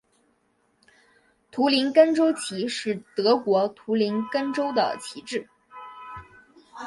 [1.51, 5.47] 图林根州旗是德国图林根州的旗帜。